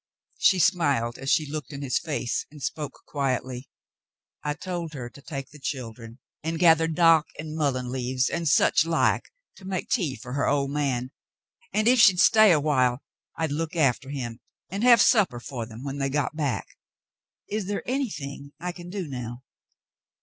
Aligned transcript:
She 0.39 0.57
smiled 0.57 1.19
as 1.19 1.29
she 1.29 1.45
looked 1.45 1.71
in 1.71 1.83
his 1.83 1.99
face, 1.99 2.47
and 2.49 2.59
spoke 2.63 3.03
quietly: 3.05 3.69
"I 4.43 4.55
told 4.55 4.93
her 4.95 5.11
to 5.11 5.21
take 5.21 5.51
the 5.51 5.59
children 5.59 6.17
and 6.41 6.57
gather 6.57 6.87
dock 6.87 7.27
and 7.37 7.55
mullein 7.55 7.91
leaves 7.91 8.27
and 8.27 8.47
such 8.49 8.83
like 8.83 9.25
to 9.57 9.63
make 9.65 9.89
tea 9.91 10.15
for 10.15 10.33
her 10.33 10.47
old 10.47 10.71
man, 10.71 11.11
and 11.71 11.87
if 11.87 11.99
she'd 11.99 12.19
stay 12.19 12.51
awhile, 12.51 13.03
I'd 13.37 13.51
look 13.51 13.75
after 13.75 14.09
him 14.09 14.39
and 14.71 14.83
have 14.83 15.03
supper 15.03 15.39
for 15.39 15.67
them 15.67 15.83
when 15.83 15.99
they 15.99 16.09
got 16.09 16.35
back. 16.35 16.65
Is 17.47 17.67
there 17.67 17.83
anything 17.87 18.53
I 18.59 18.71
can 18.71 18.89
do 18.89 19.07
now 19.07 19.43